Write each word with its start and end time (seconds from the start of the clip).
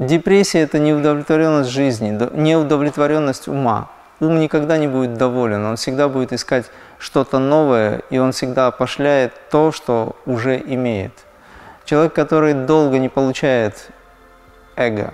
Депрессия– 0.00 0.60
это 0.62 0.78
неудовлетворенность 0.78 1.68
жизни, 1.68 2.18
неудовлетворенность 2.32 3.48
ума. 3.48 3.90
Ум 4.18 4.40
никогда 4.40 4.78
не 4.78 4.88
будет 4.88 5.18
доволен, 5.18 5.62
он 5.66 5.76
всегда 5.76 6.08
будет 6.08 6.32
искать 6.32 6.70
что-то 6.98 7.38
новое, 7.38 8.00
и 8.08 8.16
он 8.16 8.32
всегда 8.32 8.70
пошляет 8.70 9.34
то, 9.50 9.72
что 9.72 10.16
уже 10.24 10.58
имеет. 10.58 11.12
Человек, 11.84 12.14
который 12.14 12.54
долго 12.54 12.98
не 12.98 13.10
получает 13.10 13.90
эго 14.74 15.12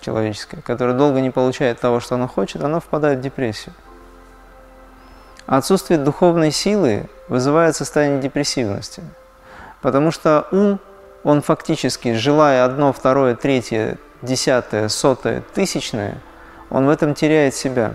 человеческое, 0.00 0.62
который 0.62 0.94
долго 0.94 1.20
не 1.20 1.30
получает 1.30 1.78
того, 1.78 2.00
что 2.00 2.14
оно 2.14 2.26
хочет, 2.26 2.64
оно 2.64 2.80
впадает 2.80 3.18
в 3.18 3.22
депрессию. 3.22 3.74
Отсутствие 5.44 5.98
духовной 5.98 6.52
силы 6.52 7.10
вызывает 7.28 7.76
состояние 7.76 8.22
депрессивности, 8.22 9.02
потому 9.82 10.10
что 10.10 10.48
ум, 10.52 10.80
он 11.24 11.42
фактически, 11.42 12.14
желая 12.14 12.64
одно, 12.64 12.92
второе, 12.92 13.34
третье, 13.34 13.98
десятое, 14.22 14.88
сотое, 14.88 15.42
тысячное, 15.54 16.20
он 16.70 16.86
в 16.86 16.90
этом 16.90 17.14
теряет 17.14 17.54
себя. 17.54 17.94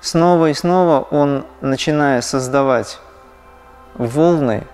Снова 0.00 0.50
и 0.50 0.54
снова 0.54 1.00
он, 1.10 1.46
начиная 1.60 2.20
создавать 2.20 2.98
волны 3.94 4.64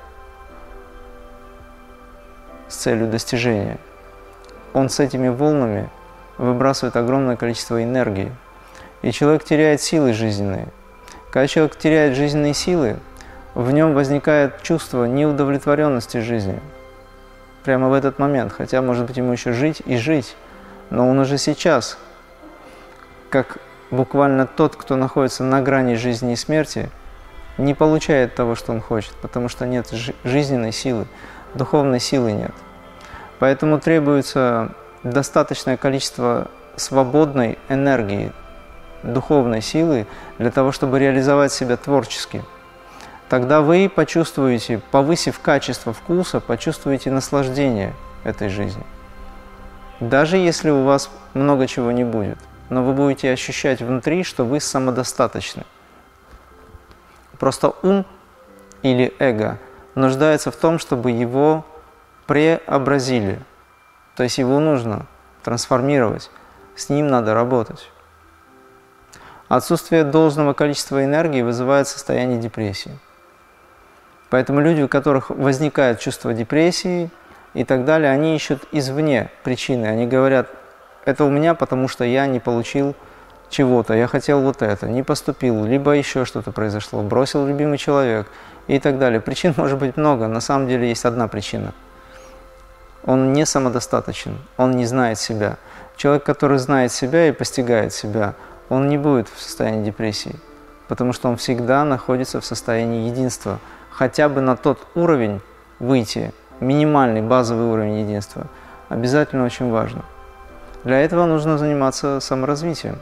с 2.68 2.76
целью 2.76 3.08
достижения, 3.08 3.78
он 4.72 4.88
с 4.88 4.98
этими 5.00 5.28
волнами 5.28 5.90
выбрасывает 6.38 6.96
огромное 6.96 7.36
количество 7.36 7.82
энергии, 7.82 8.32
и 9.02 9.12
человек 9.12 9.44
теряет 9.44 9.82
силы 9.82 10.14
жизненные– 10.14 10.68
когда 11.30 11.46
человек 11.46 11.76
теряет 11.76 12.16
жизненные 12.16 12.54
силы, 12.54 12.96
в 13.54 13.70
нем 13.70 13.94
возникает 13.94 14.62
чувство 14.62 15.04
неудовлетворенности 15.04 16.18
жизнью. 16.18 16.60
Прямо 17.64 17.88
в 17.88 17.92
этот 17.92 18.18
момент, 18.18 18.52
хотя, 18.52 18.80
может 18.80 19.06
быть, 19.06 19.16
ему 19.16 19.32
еще 19.32 19.52
жить 19.52 19.82
и 19.84 19.96
жить, 19.96 20.36
но 20.88 21.08
он 21.08 21.18
уже 21.18 21.36
сейчас, 21.36 21.98
как 23.28 23.58
буквально 23.90 24.46
тот, 24.46 24.76
кто 24.76 24.96
находится 24.96 25.44
на 25.44 25.60
грани 25.60 25.94
жизни 25.94 26.32
и 26.32 26.36
смерти, 26.36 26.90
не 27.58 27.74
получает 27.74 28.34
того, 28.34 28.54
что 28.54 28.72
он 28.72 28.80
хочет, 28.80 29.14
потому 29.20 29.48
что 29.48 29.66
нет 29.66 29.92
жизненной 30.24 30.72
силы, 30.72 31.06
духовной 31.54 32.00
силы 32.00 32.32
нет. 32.32 32.54
Поэтому 33.38 33.78
требуется 33.78 34.74
достаточное 35.02 35.76
количество 35.76 36.50
свободной 36.76 37.58
энергии, 37.68 38.32
духовной 39.02 39.60
силы 39.60 40.06
для 40.38 40.50
того, 40.50 40.72
чтобы 40.72 40.98
реализовать 40.98 41.52
себя 41.52 41.76
творчески. 41.76 42.42
Тогда 43.30 43.60
вы 43.60 43.88
почувствуете, 43.88 44.82
повысив 44.90 45.38
качество 45.38 45.92
вкуса, 45.92 46.40
почувствуете 46.40 47.12
наслаждение 47.12 47.94
этой 48.24 48.48
жизни. 48.48 48.82
Даже 50.00 50.36
если 50.36 50.70
у 50.70 50.82
вас 50.82 51.08
много 51.32 51.68
чего 51.68 51.92
не 51.92 52.02
будет, 52.02 52.38
но 52.70 52.82
вы 52.82 52.92
будете 52.92 53.30
ощущать 53.30 53.82
внутри, 53.82 54.24
что 54.24 54.44
вы 54.44 54.58
самодостаточны. 54.58 55.62
Просто 57.38 57.72
ум 57.84 58.04
или 58.82 59.14
эго 59.20 59.58
нуждается 59.94 60.50
в 60.50 60.56
том, 60.56 60.80
чтобы 60.80 61.12
его 61.12 61.64
преобразили. 62.26 63.38
То 64.16 64.24
есть 64.24 64.38
его 64.38 64.58
нужно 64.58 65.06
трансформировать, 65.44 66.32
с 66.74 66.88
ним 66.88 67.06
надо 67.06 67.32
работать. 67.32 67.92
Отсутствие 69.46 70.02
должного 70.02 70.52
количества 70.52 71.04
энергии 71.04 71.42
вызывает 71.42 71.86
состояние 71.86 72.40
депрессии. 72.40 72.98
Поэтому 74.30 74.60
люди, 74.60 74.82
у 74.82 74.88
которых 74.88 75.30
возникает 75.30 76.00
чувство 76.00 76.32
депрессии 76.32 77.10
и 77.54 77.64
так 77.64 77.84
далее, 77.84 78.10
они 78.10 78.36
ищут 78.36 78.62
извне 78.72 79.30
причины. 79.42 79.86
Они 79.86 80.06
говорят, 80.06 80.48
это 81.04 81.24
у 81.24 81.30
меня, 81.30 81.54
потому 81.54 81.88
что 81.88 82.04
я 82.04 82.26
не 82.26 82.40
получил 82.40 82.94
чего-то, 83.48 83.94
я 83.94 84.06
хотел 84.06 84.40
вот 84.40 84.62
это, 84.62 84.88
не 84.88 85.02
поступил, 85.02 85.64
либо 85.64 85.90
еще 85.90 86.24
что-то 86.24 86.52
произошло, 86.52 87.02
бросил 87.02 87.46
любимый 87.46 87.78
человек 87.78 88.28
и 88.68 88.78
так 88.78 88.98
далее. 88.98 89.20
Причин 89.20 89.54
может 89.56 89.78
быть 89.78 89.96
много, 89.96 90.28
на 90.28 90.40
самом 90.40 90.68
деле 90.68 90.88
есть 90.88 91.04
одна 91.04 91.26
причина. 91.26 91.74
Он 93.04 93.32
не 93.32 93.44
самодостаточен, 93.44 94.38
он 94.56 94.72
не 94.72 94.86
знает 94.86 95.18
себя. 95.18 95.56
Человек, 95.96 96.22
который 96.22 96.58
знает 96.58 96.92
себя 96.92 97.28
и 97.28 97.32
постигает 97.32 97.92
себя– 97.92 98.34
он 98.70 98.88
не 98.88 98.96
будет 98.96 99.28
в 99.28 99.42
состоянии 99.42 99.84
депрессии, 99.84 100.36
потому 100.88 101.12
что 101.12 101.28
он 101.28 101.36
всегда 101.36 101.84
находится 101.84 102.40
в 102.40 102.46
состоянии 102.46 103.10
единства. 103.10 103.58
Хотя 103.90 104.28
бы 104.28 104.40
на 104.40 104.56
тот 104.56 104.78
уровень 104.94 105.40
выйти, 105.78 106.32
минимальный 106.60 107.22
базовый 107.22 107.66
уровень 107.66 108.00
единства, 108.00 108.46
обязательно 108.88 109.44
очень 109.44 109.70
важно. 109.70 110.04
Для 110.84 111.00
этого 111.00 111.26
нужно 111.26 111.58
заниматься 111.58 112.20
саморазвитием. 112.20 112.98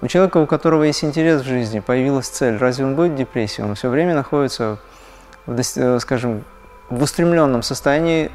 У 0.00 0.06
человека, 0.06 0.38
у 0.38 0.46
которого 0.46 0.84
есть 0.84 1.04
интерес 1.04 1.42
в 1.42 1.46
жизни, 1.46 1.80
появилась 1.80 2.28
цель, 2.28 2.56
разве 2.56 2.84
он 2.86 2.94
будет 2.94 3.12
в 3.12 3.16
депрессии? 3.16 3.62
Он 3.62 3.74
все 3.74 3.88
время 3.88 4.14
находится, 4.14 4.78
в, 5.46 5.58
э, 5.58 5.98
скажем, 5.98 6.44
в 6.88 7.02
устремленном 7.02 7.62
состоянии 7.62 8.30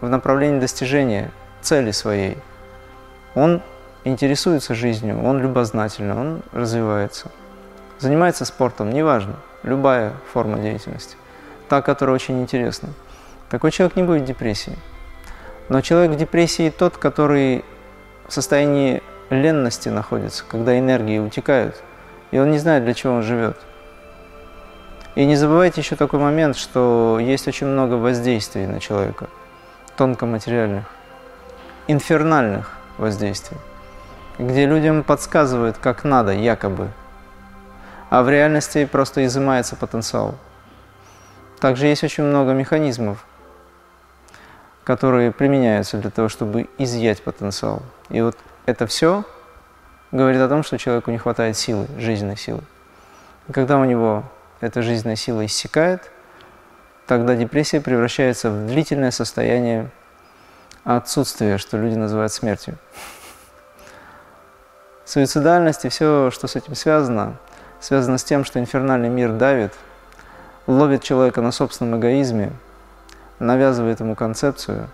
в 0.00 0.08
направлении 0.08 0.60
достижения 0.60 1.32
цели 1.60 1.90
своей. 1.90 2.38
Он 3.34 3.62
интересуется 4.04 4.74
жизнью, 4.74 5.22
он 5.22 5.40
любознательный, 5.40 6.14
он 6.14 6.42
развивается. 6.52 7.30
Занимается 7.98 8.44
спортом, 8.44 8.90
неважно, 8.90 9.36
любая 9.62 10.12
форма 10.32 10.58
деятельности, 10.58 11.16
та, 11.68 11.82
которая 11.82 12.14
очень 12.14 12.40
интересна. 12.40 12.90
Такой 13.50 13.70
человек 13.70 13.96
не 13.96 14.02
будет 14.02 14.22
в 14.22 14.26
депрессии. 14.26 14.76
Но 15.68 15.80
человек 15.80 16.12
в 16.12 16.16
депрессии 16.16 16.70
тот, 16.70 16.96
который 16.96 17.64
в 18.26 18.32
состоянии 18.32 19.02
ленности 19.30 19.88
находится, 19.88 20.44
когда 20.48 20.78
энергии 20.78 21.18
утекают, 21.18 21.82
и 22.30 22.38
он 22.38 22.50
не 22.50 22.58
знает, 22.58 22.84
для 22.84 22.94
чего 22.94 23.14
он 23.14 23.22
живет. 23.22 23.58
И 25.14 25.24
не 25.24 25.36
забывайте 25.36 25.80
еще 25.80 25.96
такой 25.96 26.20
момент, 26.20 26.56
что 26.56 27.18
есть 27.20 27.48
очень 27.48 27.66
много 27.66 27.94
воздействий 27.94 28.66
на 28.66 28.80
человека, 28.80 29.28
тонкоматериальных, 29.96 30.84
инфернальных 31.86 32.72
воздействий 32.98 33.58
где 34.38 34.66
людям 34.66 35.02
подсказывают, 35.02 35.78
как 35.78 36.04
надо, 36.04 36.32
якобы, 36.32 36.88
а 38.10 38.22
в 38.22 38.30
реальности 38.30 38.84
просто 38.84 39.24
изымается 39.26 39.76
потенциал. 39.76 40.34
Также 41.60 41.86
есть 41.86 42.04
очень 42.04 42.24
много 42.24 42.52
механизмов, 42.52 43.24
которые 44.84 45.32
применяются 45.32 45.98
для 45.98 46.10
того, 46.10 46.28
чтобы 46.28 46.68
изъять 46.78 47.22
потенциал. 47.22 47.82
И 48.10 48.20
вот 48.20 48.36
это 48.66 48.86
все 48.86 49.24
говорит 50.12 50.40
о 50.40 50.48
том, 50.48 50.62
что 50.62 50.78
человеку 50.78 51.10
не 51.10 51.18
хватает 51.18 51.56
силы, 51.56 51.86
жизненной 51.98 52.36
силы. 52.36 52.62
И 53.48 53.52
когда 53.52 53.78
у 53.78 53.84
него 53.84 54.24
эта 54.60 54.82
жизненная 54.82 55.16
сила 55.16 55.44
иссякает, 55.44 56.10
тогда 57.06 57.34
депрессия 57.34 57.80
превращается 57.80 58.50
в 58.50 58.66
длительное 58.66 59.10
состояние 59.10 59.90
отсутствия, 60.84 61.58
что 61.58 61.76
люди 61.76 61.96
называют 61.96 62.32
смертью 62.32 62.78
суицидальность 65.08 65.84
и 65.84 65.88
все, 65.88 66.30
что 66.30 66.46
с 66.46 66.56
этим 66.56 66.74
связано, 66.74 67.36
связано 67.80 68.18
с 68.18 68.24
тем, 68.24 68.44
что 68.44 68.58
инфернальный 68.58 69.08
мир 69.08 69.32
давит, 69.32 69.72
ловит 70.66 71.02
человека 71.02 71.40
на 71.40 71.52
собственном 71.52 71.98
эгоизме, 71.98 72.52
навязывает 73.38 74.00
ему 74.00 74.14
концепцию 74.14 74.88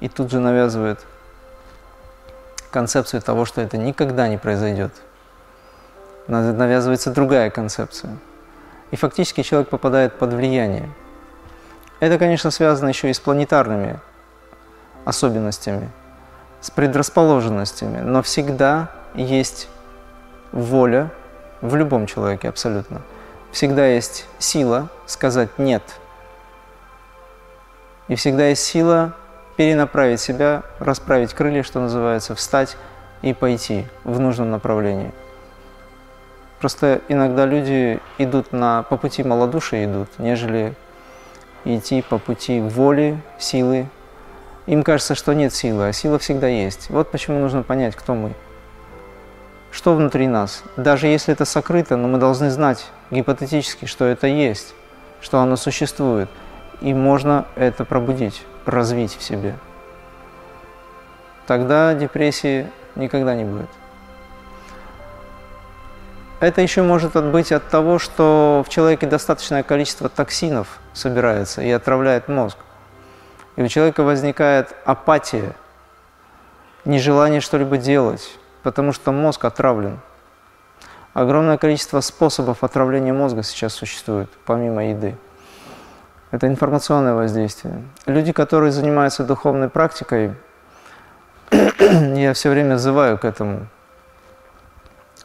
и 0.00 0.08
тут 0.08 0.30
же 0.30 0.38
навязывает 0.38 1.04
концепцию 2.70 3.22
того, 3.22 3.44
что 3.44 3.60
это 3.60 3.76
никогда 3.76 4.28
не 4.28 4.36
произойдет. 4.36 4.92
Навязывается 6.26 7.10
другая 7.10 7.50
концепция. 7.50 8.16
И 8.90 8.96
фактически 8.96 9.42
человек 9.42 9.68
попадает 9.68 10.14
под 10.18 10.32
влияние. 10.32 10.88
Это, 12.00 12.18
конечно, 12.18 12.50
связано 12.50 12.88
еще 12.88 13.10
и 13.10 13.12
с 13.12 13.18
планетарными 13.18 13.98
особенностями, 15.04 15.90
с 16.60 16.70
предрасположенностями, 16.70 18.00
но 18.00 18.22
всегда 18.22 18.90
есть 19.14 19.68
воля 20.52 21.10
в 21.60 21.74
любом 21.76 22.06
человеке 22.06 22.48
абсолютно. 22.48 23.02
Всегда 23.52 23.86
есть 23.86 24.26
сила 24.38 24.88
сказать 25.06 25.58
«нет». 25.58 25.82
И 28.08 28.14
всегда 28.14 28.48
есть 28.48 28.64
сила 28.64 29.14
перенаправить 29.56 30.20
себя, 30.20 30.62
расправить 30.78 31.34
крылья, 31.34 31.62
что 31.62 31.80
называется, 31.80 32.34
встать 32.34 32.76
и 33.22 33.34
пойти 33.34 33.86
в 34.04 34.18
нужном 34.18 34.50
направлении. 34.50 35.12
Просто 36.60 37.02
иногда 37.08 37.44
люди 37.44 38.00
идут 38.18 38.52
на, 38.52 38.82
по 38.84 38.96
пути 38.96 39.22
малодушия 39.22 39.84
идут, 39.84 40.08
нежели 40.18 40.74
идти 41.64 42.02
по 42.02 42.18
пути 42.18 42.60
воли, 42.60 43.20
силы. 43.38 43.88
Им 44.66 44.82
кажется, 44.82 45.14
что 45.14 45.34
нет 45.34 45.52
силы, 45.52 45.88
а 45.88 45.92
сила 45.92 46.18
всегда 46.18 46.48
есть. 46.48 46.90
Вот 46.90 47.10
почему 47.10 47.38
нужно 47.40 47.62
понять, 47.62 47.94
кто 47.94 48.14
мы 48.14 48.34
что 49.70 49.94
внутри 49.94 50.26
нас. 50.26 50.62
Даже 50.76 51.06
если 51.06 51.32
это 51.32 51.44
сокрыто, 51.44 51.96
но 51.96 52.08
мы 52.08 52.18
должны 52.18 52.50
знать 52.50 52.86
гипотетически, 53.10 53.84
что 53.84 54.04
это 54.04 54.26
есть, 54.26 54.74
что 55.20 55.40
оно 55.40 55.56
существует. 55.56 56.28
И 56.80 56.94
можно 56.94 57.46
это 57.56 57.84
пробудить, 57.84 58.44
развить 58.64 59.16
в 59.16 59.22
себе. 59.22 59.54
тогда 61.46 61.94
депрессии 61.94 62.68
никогда 62.94 63.34
не 63.34 63.44
будет. 63.44 63.70
Это 66.40 66.60
еще 66.60 66.82
может 66.82 67.16
быть 67.32 67.50
от 67.50 67.68
того, 67.68 67.98
что 67.98 68.62
в 68.64 68.70
человеке 68.70 69.06
достаточное 69.06 69.64
количество 69.64 70.08
токсинов 70.08 70.78
собирается 70.92 71.62
и 71.62 71.70
отравляет 71.70 72.28
мозг. 72.28 72.58
И 73.56 73.62
у 73.62 73.66
человека 73.66 74.04
возникает 74.04 74.72
апатия, 74.84 75.56
нежелание 76.84 77.40
что-либо 77.40 77.76
делать, 77.76 78.38
потому 78.68 78.92
что 78.92 79.12
мозг 79.12 79.46
отравлен. 79.46 79.98
Огромное 81.14 81.56
количество 81.56 82.02
способов 82.02 82.62
отравления 82.62 83.14
мозга 83.14 83.42
сейчас 83.42 83.72
существует, 83.72 84.28
помимо 84.44 84.90
еды. 84.90 85.16
Это 86.32 86.48
информационное 86.48 87.14
воздействие. 87.14 87.82
Люди, 88.04 88.32
которые 88.32 88.70
занимаются 88.70 89.24
духовной 89.24 89.70
практикой, 89.70 90.34
я 91.50 92.34
все 92.34 92.50
время 92.50 92.74
взываю 92.74 93.16
к 93.16 93.24
этому. 93.24 93.68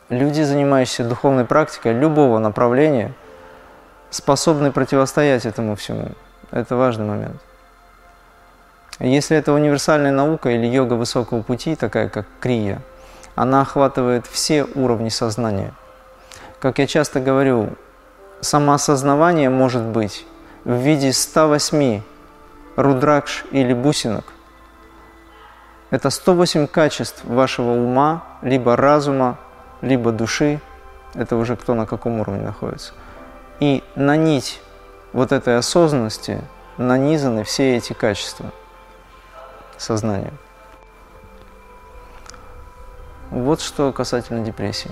Люди, 0.07 0.41
занимающиеся 0.41 1.03
духовной 1.03 1.43
практикой 1.43 1.91
любого 1.91 2.39
направления, 2.39 3.13
способны 4.09 4.71
противостоять 4.71 5.45
этому 5.45 5.75
всему. 5.75 6.11
Это 6.51 6.77
важный 6.77 7.05
момент. 7.05 7.41
Если 9.01 9.35
это 9.35 9.51
универсальная 9.51 10.13
наука 10.13 10.49
или 10.49 10.65
йога 10.65 10.93
высокого 10.93 11.41
пути, 11.41 11.75
такая 11.75 12.07
как 12.07 12.25
крия, 12.39 12.81
она 13.35 13.62
охватывает 13.62 14.27
все 14.27 14.65
уровни 14.75 15.09
сознания. 15.09 15.74
Как 16.59 16.80
я 16.80 16.88
часто 16.88 17.19
говорю, 17.19 17.69
самоосознавание 18.41 19.50
может 19.50 19.83
быть 19.83 20.25
в 20.63 20.74
виде 20.74 21.12
108 21.12 22.01
рудракш 22.75 23.45
или 23.51 23.74
бусинок. 23.74 24.25
Это 25.89 26.09
108 26.09 26.68
качеств 26.68 27.24
вашего 27.24 27.71
ума, 27.71 28.24
либо 28.41 28.75
разума, 28.75 29.38
либо 29.81 30.12
души. 30.12 30.59
Это 31.13 31.36
уже 31.36 31.56
кто 31.56 31.75
на 31.75 31.86
каком 31.86 32.19
уровне 32.19 32.41
находится. 32.41 32.94
И 33.59 33.83
на 33.95 34.15
нить 34.15 34.59
вот 35.12 35.31
этой 35.31 35.57
осознанности 35.57 36.41
нанизаны 36.77 37.44
все 37.44 37.77
эти 37.77 37.94
качества– 37.94 38.51
сознания. 39.77 40.33
Вот 43.33 43.62
что 43.62 43.91
касательно 43.91 44.45
депрессии. 44.45 44.91